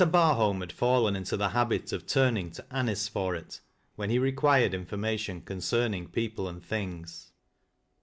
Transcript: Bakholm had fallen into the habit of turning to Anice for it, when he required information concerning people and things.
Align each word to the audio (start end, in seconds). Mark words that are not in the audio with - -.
Bakholm 0.03 0.61
had 0.61 0.71
fallen 0.71 1.15
into 1.15 1.37
the 1.37 1.49
habit 1.49 1.93
of 1.93 2.07
turning 2.07 2.49
to 2.53 2.65
Anice 2.73 3.07
for 3.07 3.35
it, 3.35 3.59
when 3.95 4.09
he 4.09 4.17
required 4.17 4.73
information 4.73 5.41
concerning 5.41 6.07
people 6.07 6.49
and 6.49 6.65
things. 6.65 7.31